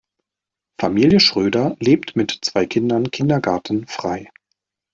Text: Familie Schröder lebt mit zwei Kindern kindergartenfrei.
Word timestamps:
Familie 0.79 1.19
Schröder 1.19 1.77
lebt 1.79 2.15
mit 2.15 2.35
zwei 2.41 2.65
Kindern 2.65 3.11
kindergartenfrei. 3.11 4.31